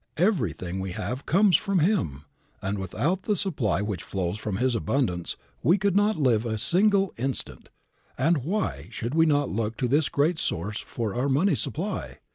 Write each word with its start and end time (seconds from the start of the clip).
Everything 0.17 0.79
we 0.79 0.93
have 0.93 1.27
comes 1.27 1.55
from 1.55 1.77
Him, 1.77 2.23
and 2.59 2.79
without 2.79 3.21
the 3.21 3.35
supply 3.35 3.83
which 3.83 4.01
flows 4.01 4.39
from 4.39 4.57
His 4.57 4.73
abundance 4.73 5.37
we 5.61 5.77
could 5.77 5.95
not 5.95 6.17
live 6.17 6.43
a 6.43 6.57
single 6.57 7.13
instant, 7.17 7.69
and 8.17 8.39
why 8.39 8.87
should 8.89 9.13
we 9.13 9.27
not 9.27 9.49
look 9.49 9.77
to 9.77 9.87
this 9.87 10.09
great 10.09 10.39
Source 10.39 10.79
for 10.79 11.13
our 11.13 11.29
money 11.29 11.53
supply? 11.53 12.17